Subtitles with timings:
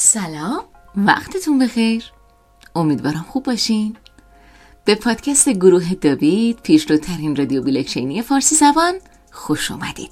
[0.00, 0.64] سلام
[0.96, 2.04] وقتتون بخیر.
[2.76, 3.96] امیدوارم خوب باشین.
[4.84, 8.94] به پادکست گروه داوید پیشروترین رادیو بلکچینی فارسی زبان
[9.32, 10.10] خوش اومدید.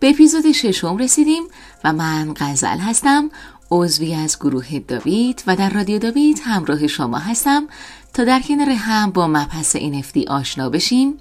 [0.00, 1.42] به اپیزود ششم رسیدیم
[1.84, 3.30] و من غزل هستم
[3.70, 7.68] عضوی از گروه داوید و در رادیو داوید همراه شما هستم
[8.14, 11.18] تا در کنار هم با مبحث NFT آشنا بشیم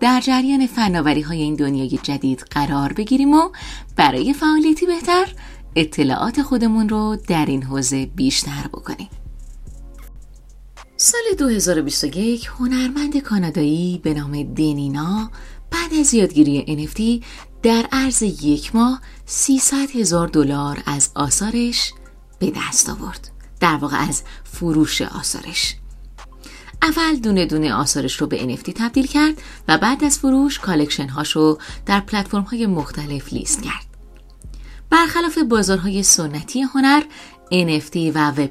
[0.00, 3.50] در جریان فناوری های این دنیای جدید قرار بگیریم و
[3.96, 5.26] برای فعالیتی بهتر
[5.78, 9.08] اطلاعات خودمون رو در این حوزه بیشتر بکنیم.
[10.96, 15.30] سال 2021 هنرمند کانادایی به نام دنینا
[15.70, 17.24] بعد از یادگیری NFT
[17.62, 21.92] در عرض یک ماه 300 هزار دلار از آثارش
[22.38, 23.30] به دست آورد.
[23.60, 25.76] در واقع از فروش آثارش.
[26.82, 31.36] اول دونه دونه آثارش رو به NFT تبدیل کرد و بعد از فروش collection هاش
[31.36, 33.87] رو در پلتفرم های مختلف لیست کرد.
[34.90, 37.02] برخلاف بازارهای سنتی هنر
[37.50, 38.50] NFT و وب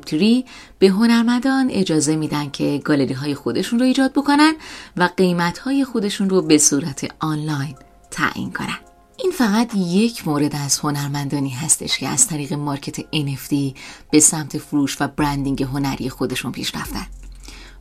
[0.80, 4.54] به هنرمندان اجازه میدن که گالری های خودشون رو ایجاد بکنن
[4.98, 7.76] و قیمت های خودشون رو به صورت آنلاین
[8.12, 8.78] تعیین کنن.
[9.20, 13.78] این فقط یک مورد از هنرمندانی هستش که از طریق market NFT
[14.12, 17.08] به سمت فروش و branding هنری خودشون پیش رفتن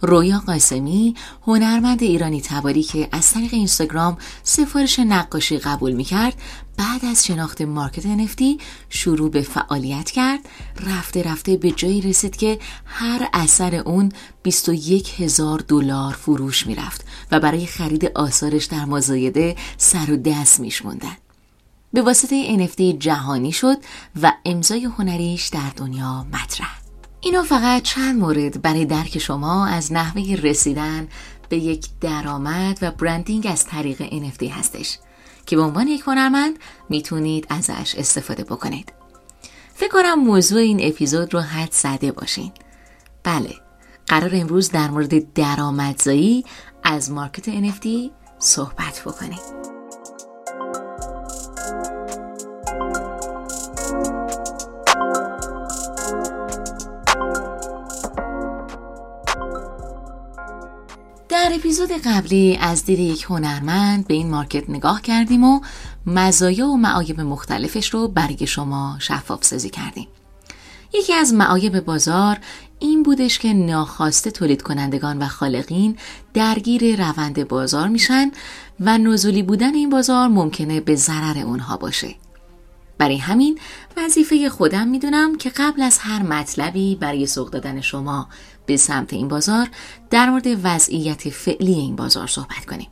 [0.01, 1.15] رویا قاسمی
[1.47, 6.35] هنرمند ایرانی تباری که از طریق اینستاگرام سفارش نقاشی قبول می‌کرد
[6.77, 10.41] بعد از شناخت مارکت NFT شروع به فعالیت کرد
[10.87, 17.41] رفته رفته به جایی رسید که هر اثر اون 21 هزار دلار فروش می‌رفت و
[17.41, 21.17] برای خرید آثارش در مزایده سر و دست میشموندن.
[21.93, 23.77] به واسطه NFT جهانی شد
[24.23, 26.86] و امضای هنریش در دنیا مطرح.
[27.21, 31.09] اینا فقط چند مورد برای درک شما از نحوه رسیدن
[31.49, 34.99] به یک درآمد و برندینگ از طریق NFT هستش
[35.47, 38.93] که به عنوان یک هنرمند می‌تونید ازش استفاده بکنید.
[39.75, 42.53] فکر کنم موضوع این اپیزود رو حد زده باشین.
[43.25, 43.55] بله
[44.07, 46.45] قرار امروز در مورد درآمدزایی
[46.83, 47.89] از مارکت NFT
[48.39, 49.76] صحبت بکنیم.
[61.57, 65.61] اپیزود قبلی از دید یک هنرمند به این مارکت نگاه کردیم و
[66.07, 70.09] مزایا و معایب مختلفش رو برای شما شفاف سازی کردیم.
[70.95, 72.39] یکی از معایب بازار
[72.79, 75.97] این بودش که ناخواسته تولید کنندگان و خالقین
[76.35, 78.31] درگیر روند بازار میشن
[78.81, 82.15] و نزولی بودن این بازار ممکنه به ضرر اونها باشه.
[82.99, 83.59] برای همین
[83.97, 88.29] وظیفه خودم می‌دونم که قبل از هر مطلبی برای سوق دادن شما
[88.67, 89.69] به سمت این بازار
[90.11, 92.89] در مورد وضعیت فعلی این بازار صحبت کنیم.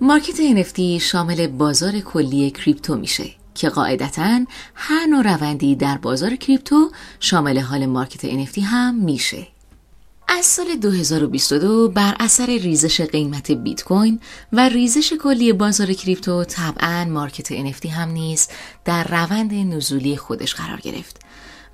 [0.00, 4.44] market NFT شامل بازار کلی crypto میشه که قاعدتا
[4.74, 6.90] هر نوع روندی در بازار crypto
[7.20, 9.46] شامل حال market NFT هم میشه.
[10.28, 14.20] از سال 2022 بر اثر ریزش قیمت بیت کوین
[14.52, 18.48] و ریزش کلی بازار crypto طبعا market NFT هم نیز
[18.84, 21.25] در روند نزولی خودش قرار گرفت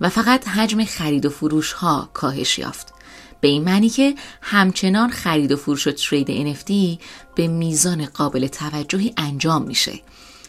[0.03, 2.93] و فقط حجم خرید و فروش ها کاهش یافت.
[3.41, 7.01] به این معنی که همچنان خرید و فروش و ترید NFT
[7.35, 10.01] به میزان قابل توجهی انجام میشه.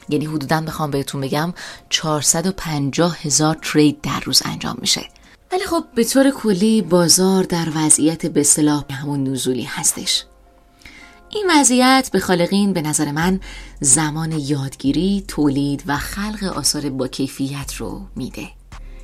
[0.10, 1.54] یعنی حدودا بخوام بهتون بگم
[1.90, 5.02] 450 هزار ترید در روز انجام میشه.
[5.52, 10.24] ولی خب به طور کلی بازار در وضعیت به صلاح همون نزولی هستش.
[11.30, 13.40] این وضعیت به خالقین به نظر من
[13.80, 18.50] زمان یادگیری، تولید و خلق آثار با کیفیت رو میده.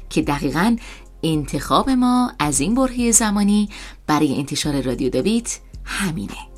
[0.10, 0.76] که دقیقا
[1.24, 3.70] انتخاب ما از این برهه زمانی
[4.08, 6.50] برای انتشار رادیو دویت همینه.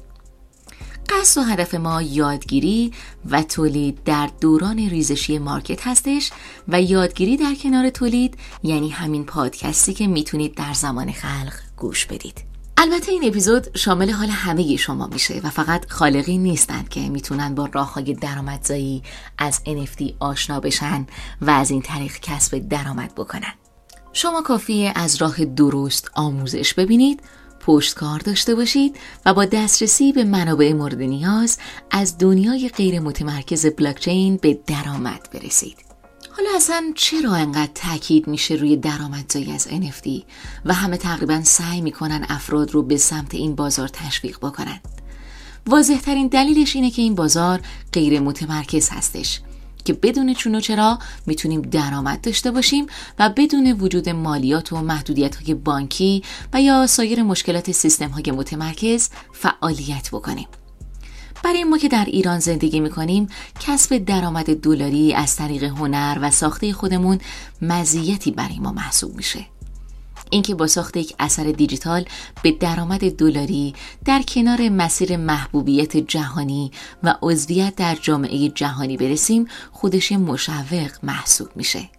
[1.10, 2.92] قصد و هدف ما یادگیری
[3.30, 6.32] و تولید در دوران ریزشی مارکت هستش
[6.68, 12.51] و یادگیری در کنار تولید یعنی همین پادکستی که می‌تونید در زمان خلق گوش بدید.
[12.84, 17.70] البته این اپیزود شامل حال همه شما میشه و فقط خالقی نیستند که می‌تونن با
[17.74, 19.04] راه های درآمدزایی
[19.38, 21.08] از NFT آشنا بشن
[21.42, 23.54] و از این طریق کسب درآمد بکنن
[24.14, 27.24] شما کافیه از راه درست آموزش ببینید
[27.60, 31.58] پشتکار داشته باشید و با دسترسی به منابع مورد نیاز
[31.92, 35.91] از دنیای غیر متمرکز بلاکچین به درآمد برسید.
[36.38, 40.10] حالا اصلا چرا انقدر تاکید میشه روی درآمدزایی از NFT
[40.66, 44.80] و همه تقریبا سعی می‌کنن افراد رو به سمت این بازار تشویق بکنن؟
[45.68, 47.62] واضح ترین دلیلش اینه که این بازار
[47.94, 49.42] غیر متمرکز هستش
[49.86, 52.86] که بدون چون و چرا می‌تونیم درآمد داشته باشیم
[53.20, 56.24] و بدون وجود مالیات و محدودیت های بانکی
[56.54, 60.48] و یا سایر مشکلات سیستم های متمرکز فعالیت بکنیم
[61.44, 63.28] برای ما که در ایران زندگی می‌کنیم
[63.60, 67.20] کسب درآمد دلاری از طریق هنر و ساخته خودمون
[67.62, 69.46] مزیتی برای ما محسوب میشه.
[70.30, 72.06] اینکه با ساخت یک اثر دیجیتال
[72.44, 73.74] به درآمد دلاری
[74.06, 76.72] در کنار مسیر محبوبیت جهانی
[77.04, 81.90] و عضویت در جامعه جهانی برسیم خودش مشوق محسوب میشه.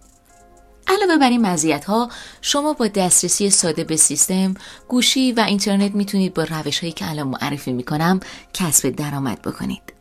[0.87, 2.09] علاوه بر این مزیت ها
[2.41, 4.53] شما با دسترسی ساده به سیستم
[4.87, 8.19] گوشی و اینترنت می‌تونید با روش هایی که الان معرفی می‌کنم
[8.53, 9.93] کسب درآمد بکنید.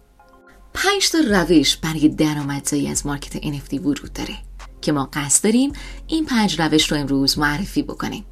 [0.74, 4.34] پنج تا روش برای درآمدزایی از مارکت NFT وجود داره
[4.80, 5.72] که ما قصد داریم
[6.06, 8.24] این پنج روش رو امروز معرفی بکنیم.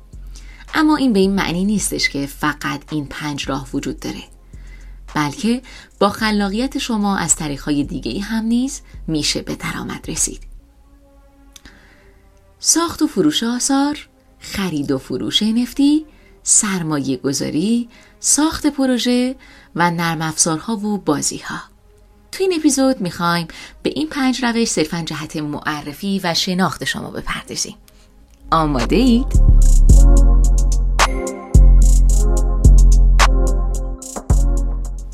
[0.74, 4.22] اما این به این معنی نیستش که فقط این پنج راه وجود داره
[5.14, 5.62] بلکه
[5.98, 10.49] با خلاقیت شما از طریقهای دیگه هم نیز میشه به درآمد رسید.
[12.62, 14.08] ساخت و فروش آثار
[14.38, 16.06] خرید و فروش نفتی
[16.42, 17.88] سرمایه گذاری
[18.20, 19.36] ساخت پروژه
[19.74, 21.60] و نرم افزارها و بازی ها
[22.32, 23.48] تو این اپیزود می‌خوایم
[23.82, 27.76] به این پنج روش صرفا جهت معرفی و شناخت شما بپردازیم
[28.50, 29.89] آماده اید؟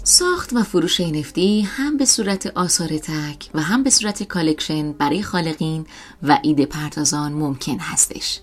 [0.09, 5.23] ساخت و فروش NFT هم به صورت آثار تک و هم به صورت collection برای
[5.23, 5.87] خالقین
[6.23, 8.41] و ایده پردازان ممکن هستش.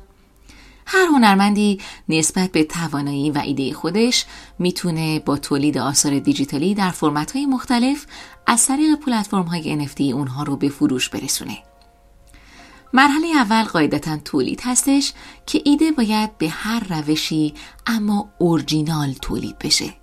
[0.85, 1.79] هر هنرمندی
[2.09, 4.25] نسبت به توانایی و ایده خودش
[4.59, 6.93] می‌تونه با تولید آثار دیجیتالی در
[7.33, 8.05] های مختلف
[8.47, 11.57] از طریق پلتفرم های NFT اونها رو به فروش برسونه.
[12.93, 15.13] مرحله اول قاعدتا تولید هستش
[15.45, 17.53] که ایده باید به هر روشی
[17.87, 20.02] اما اورجینال تولید بشه.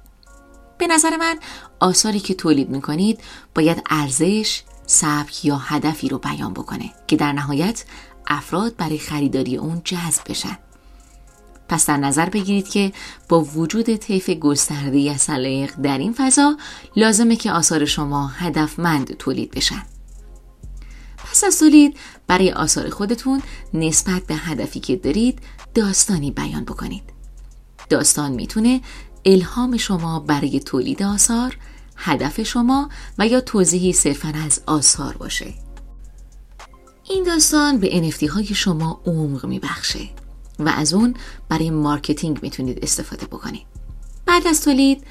[0.80, 1.38] به نظر من
[1.80, 3.20] آثاری که تولید می‌کنید
[3.54, 7.84] باید ارزش، سبک یا هدفی رو بیان بکنه که در نهایت
[8.26, 10.58] افراد برای خریداری اون جذب بشن.
[11.68, 12.92] پس در نظر بگیرید که
[13.28, 15.26] با وجود طیف گسترده از
[15.82, 16.56] در این فضا
[16.96, 19.82] لازمه که آثار شما هدفمند تولید بشن.
[21.30, 21.96] پس از تولید
[22.26, 23.42] برای آثار خودتون
[23.74, 25.38] نسبت به هدفی که دارید
[25.74, 27.02] داستانی بیان بکنید.
[27.88, 28.80] داستان می‌تونه
[29.24, 31.56] الهام شما برای تولید آثار،
[31.96, 32.88] هدف شما
[33.18, 35.54] و یا توضیحی صرفا از آثار باشه.
[37.08, 40.08] این داستان به NFT های شما عمق میبخشه
[40.58, 41.14] و از اون
[41.48, 43.66] برای marketing می‌تونید استفاده بکنید.
[44.26, 45.04] بعد از تولید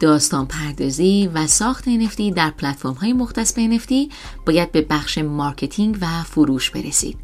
[0.00, 4.12] داستان پردازی و ساخت NFT در پلتفرم های مختص به NFT
[4.46, 7.23] باید به بخش marketing و فروش برسید.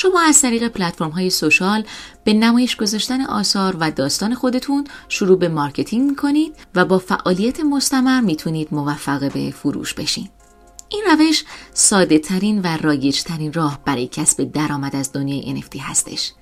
[0.00, 1.84] شما از طریق پلتفرم های social
[2.24, 8.20] به نمایش گذاشتن آثار و داستان خودتون شروع به marketing کنید و با فعالیت مستمر
[8.20, 10.28] می‌تونید موفق به فروش بشین.
[10.88, 16.32] این روش ساده ترین و رایج ترین راه برای کسب درآمد از دنیای NFT هستش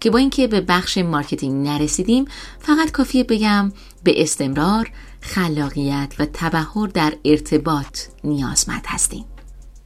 [0.00, 2.24] که با اینکه به بخش marketing نرسیدیم
[2.58, 3.72] فقط کافیه بگم
[4.04, 4.90] به استمرار،
[5.20, 9.24] خلاقیت و تبهر در ارتباط نیازمند هستیم.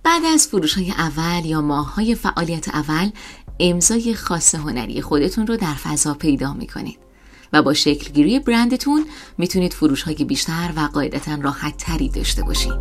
[0.05, 3.11] بعد از فروش های اول یا ماه های فعالیت اول
[3.61, 6.99] امضای خاص هنری خودتون رو در فضا پیدا می کنید
[7.53, 9.07] و با شکلگیری برندتون
[9.39, 12.73] می‌تونید فروش های بیشتر و قاعدتا راحت تری داشته باشید.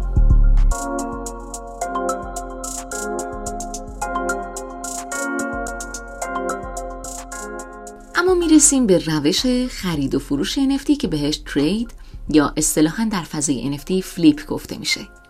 [8.16, 11.92] اما می‌رسیم به روش خرید و فروش NFT که بهش ترید
[12.30, 15.23] یا اصطلاحا در فضای NFT فلیپ گفته میشه.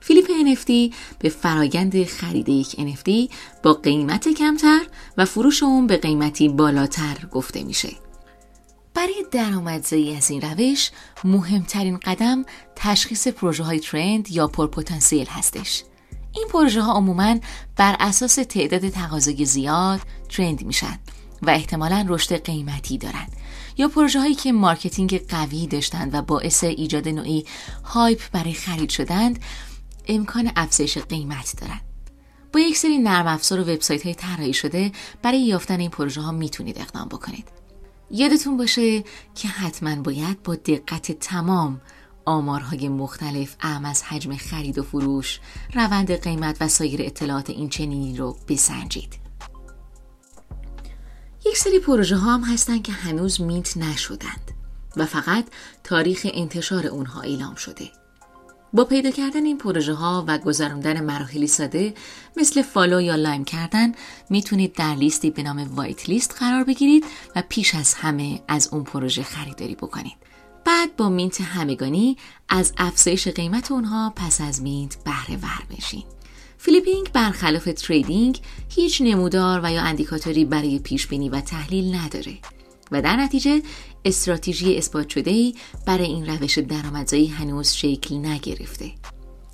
[0.00, 4.80] فیلیپ NFT به فرایند خرید یک NFT با قیمت کمتر
[5.16, 7.92] و فروش اون به قیمتی بالاتر گفته میشه.
[8.94, 10.90] برای درآمدزایی از این روش
[11.24, 12.44] مهمترین قدم
[12.76, 15.84] تشخیص پروژه های ترند یا پرپتانسیل هستش.
[16.32, 17.36] این پروژه ها عموما
[17.76, 20.98] بر اساس تعداد تقاضای زیاد trend میشن
[21.42, 23.26] و احتمالا رشد قیمتی دارن
[23.78, 27.44] یا پروژه هایی که marketing قوی داشتند و باعث ایجاد نوعی
[27.84, 29.38] hype برای خرید شدند
[30.10, 31.80] امکان افزایش قیمت دارن
[32.52, 36.32] با یک سری نرم افزار و وبسایت های طراحی شده برای یافتن این پروژه ها
[36.32, 37.48] می‌تونید اقدام بکنید.
[38.10, 41.80] یادتون باشه که حتما باید با دقت تمام
[42.24, 45.40] آمارهای مختلف اعم از حجم خرید و فروش
[45.74, 49.18] روند قیمت و سایر اطلاعات این چنینی رو بسنجید.
[51.46, 54.50] یک سری پروژه ها هم هستن که هنوز mint نشدند
[54.96, 55.44] و فقط
[55.84, 57.90] تاریخ انتشار اونها اعلام شده.
[58.72, 61.94] با پیدا کردن این پروژه ها و گذراندن مراحلی ساده
[62.36, 63.92] مثل follow یا like کردن
[64.30, 67.04] می‌تونید در لیستی به نام white list قرار بگیرید
[67.36, 70.16] و پیش از همه از اون پروژه خریداری بکنید.
[70.64, 72.16] بعد با mint همگانی
[72.48, 76.04] از افزایش قیمت اونها پس از mint بهره ور بشین.
[76.58, 82.38] flipping برخلاف trading هیچ نمودار و یا اندیکاتوری برای پیش بینی و تحلیل نداره.
[82.92, 83.62] و در نتیجه
[84.04, 85.54] استراتژی اثبات شده ای
[85.86, 88.92] برای این روش درآمدزایی هنوز شکل نگرفته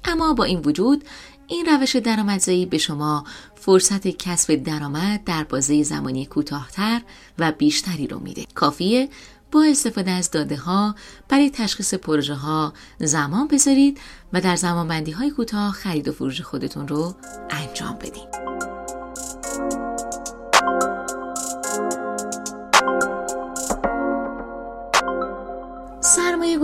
[0.05, 1.05] اما با این وجود
[1.47, 3.25] این روش درآمدزایی به شما
[3.55, 7.03] فرصت کسب درآمد در بازه زمانی کوتاهتر
[7.39, 9.09] و بیشتری رو میده کافیه
[9.53, 10.95] با استفاده از داده ها
[11.29, 14.01] برای تشخیص پروژه ها زمان بذارید
[14.33, 17.15] و در زمان بندی های کوتاه خرید و فروش خودتون رو
[17.51, 18.76] انجام بدید.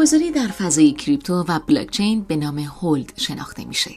[0.06, 3.90] سرمایه گذاری در فضای کریپتو و بلاکچین به نام هولد شناخته میشه.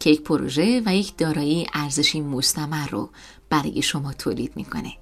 [0.00, 3.10] که یک پروژه و یک دارایی ارزشی مستمر رو
[3.50, 4.92] برای شما تولید می‌کنه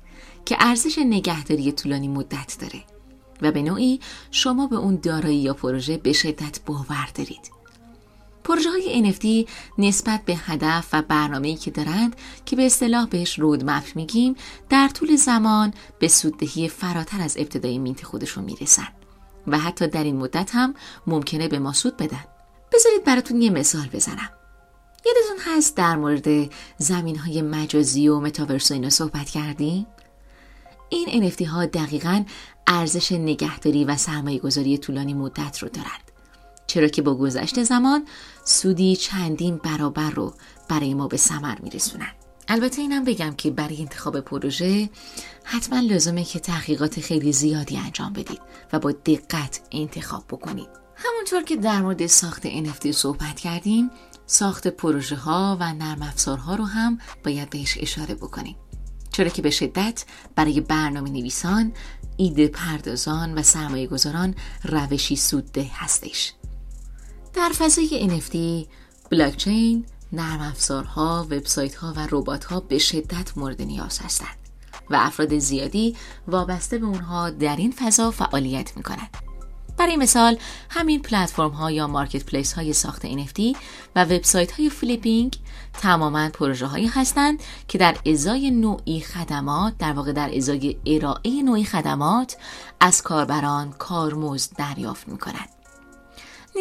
[0.45, 2.85] که ارزش نگهداری طولانی مدت داره
[3.43, 7.51] و به نوعی شما به اون دارایی یا پروژه به شدت باور دارید.
[8.45, 13.85] پروژه های NFT نسبت به هدف و برنامه‌ای که دارند که به اصطلاح بهش رودمپ
[13.95, 14.35] میگیم
[14.69, 18.89] در طول زمان به سوددهی فراتر از ابتدای مینت خودشون می‌رسن.
[19.47, 20.75] و حتی در این مدت هم
[21.07, 22.25] ممکنه به ما سود بدن.
[22.73, 24.31] بذارید براتون یه مثال بزنم.
[25.07, 29.87] یادتون هست در مورد زمین های مجازی و متاورس و اینا صحبت کردیم؟
[30.89, 32.25] این NFT ها دقیقا
[32.67, 36.11] ارزش نگهداری و سرمایه گذاری طولانی مدت رو دارند.
[36.67, 38.07] چرا که با گذشت زمان
[38.45, 40.35] سودی چندین برابر رو
[40.69, 42.13] برای ما به ثمر میرسونن.
[42.49, 44.91] البته اینم بگم که برای انتخاب پروژه
[45.45, 48.41] حتما لازمه که تحقیقات خیلی زیادی انجام بدید
[48.73, 50.69] و با دقت انتخاب بکنید.
[50.97, 53.91] همونطور که در مورد ساخت NFT صحبت کردیم
[54.27, 58.57] ساخت پروژه ها و نرم افزارها رو هم باید بهش اشاره بکنیم.
[59.13, 61.73] چرا که به شدت برای برنامه نویسان
[62.17, 64.35] ایده پردازان و سرمایه گذاران
[64.65, 66.33] روشی سودده هستش.
[67.35, 68.67] در فضای NFT
[69.11, 74.37] بلاکچین نرم افزارها، وبسایت ها و ربات ها به شدت مورد نیاز هستند
[74.91, 75.97] و افراد زیادی
[76.29, 79.17] وابسته به اونها در این فضا فعالیت می کنند.
[79.77, 80.39] برای مثال
[80.71, 83.57] همین پلتفرم ها یا marketplace های ساخت NFT
[83.97, 85.39] و وبسایت های flipping
[85.73, 91.65] تماما پروژه هایی هستند که در ازای نوعی خدمات در واقع در ازای ارائه نوعی
[91.65, 92.37] خدمات
[92.81, 95.64] از کاربران کارمزد دریافت می کنند.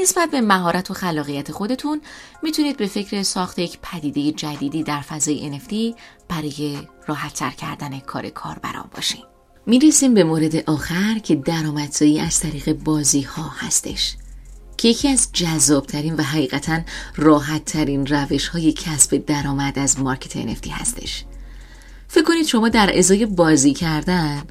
[0.02, 2.02] نسبت به مهارت و خلاقیت خودتون
[2.44, 8.90] می‌تونید به فکر ساخت یک پدیده جدیدی در فضای NFT برای راحت کردن کار کاربران
[8.96, 9.24] باشین.
[9.66, 14.16] می‌رسیم به مورد آخر که درآمدزایی از طریق بازی ها هستش
[14.78, 16.80] که یکی از جذابترین و حقیقتا
[17.16, 21.24] راحتترین روش های کسب درآمد از مارکت NFT هستش
[22.08, 24.44] فکر کنید شما در ازای بازی کردن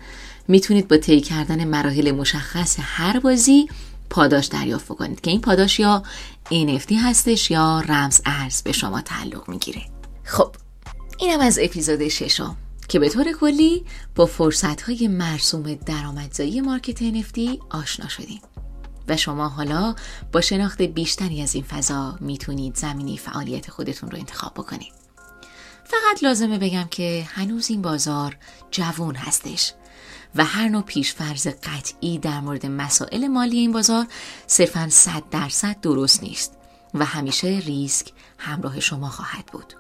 [0.49, 3.69] می‌تونید با طی کردن مراحل مشخص هر بازی
[4.13, 6.03] پاداش دریافت کنید که این پاداش یا
[6.51, 9.83] NFT هستش یا رمز ارز به شما تعلق می‌گیره.
[10.25, 10.55] خب
[11.19, 12.57] اینم از اپیزود ششم
[12.89, 18.41] که به طور کلی با فرصت های مرسوم درآمدزایی مارکت NFT آشنا شدیم
[19.09, 19.95] و شما حالا
[20.33, 24.93] با شناخت بیشتری از این فضا می‌تونید زمینی فعالیت خودتون رو انتخاب بکنید.
[25.85, 28.37] فقط لازمه بگم که هنوز این بازار
[28.71, 29.73] جوون هستش.
[30.35, 34.07] و هر نوع پیشفرز قطعی در مورد مسائل مالی این بازار
[34.47, 36.53] صرفا صد درصد درست نیست
[36.95, 39.75] و همیشه ریسک همراه شما خواهد بود.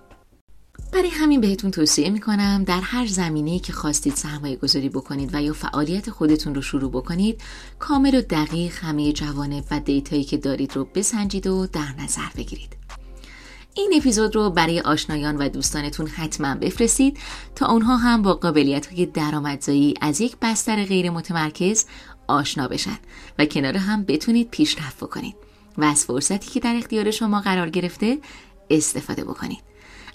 [0.92, 5.52] برای همین بهتون توصیه می‌کنم در هر زمینه‌ای که خواستید سرمایه گذاری بکنید و یا
[5.52, 7.40] فعالیت خودتون رو شروع بکنید
[7.78, 12.81] کامل و دقیق همه جوانب و دیتایی که دارید رو بسنجید و در نظر بگیرید.
[13.74, 17.18] این اپیزود رو برای آشنایان و دوستانتون حتما بفرستید
[17.54, 21.86] تا اونها هم با قابلیت های درآمدزایی از یک بستر غیر متمرکز
[22.28, 22.98] آشنا بشن
[23.38, 25.36] و کنار هم بتونید پیشرفت بکنید
[25.78, 28.18] و از فرصتی که در اختیار شما قرار گرفته
[28.70, 29.62] استفاده بکنید.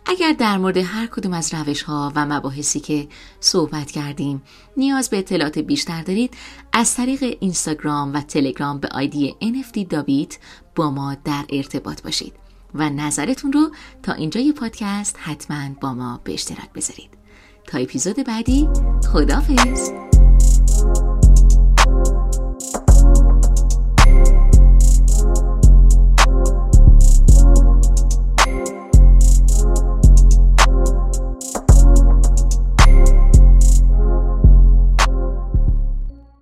[0.06, 3.08] اگر در مورد هر کدوم از روش ها و مباحثی که
[3.40, 4.42] صحبت کردیم
[4.78, 6.34] نیاز به اطلاعات بیشتر دارید
[6.74, 10.38] از طریق اینستاگرام و تلگرام به آیدی NFT دابیت
[10.76, 12.47] با ما در ارتباط باشید.
[12.80, 13.72] و نظرتون رو
[14.04, 17.10] تا اینجای پادکست حتما با ما به اشتراک بذارید.
[17.68, 18.68] تا اپیزود بعدی
[19.14, 20.07] خدافز